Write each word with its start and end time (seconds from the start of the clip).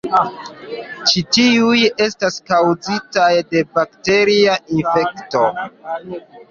Ĉi 1.11 1.21
tiuj 1.37 1.83
estas 2.07 2.39
kaŭzitaj 2.49 3.31
de 3.53 3.65
bakteria 3.79 4.61
infekto. 4.81 5.49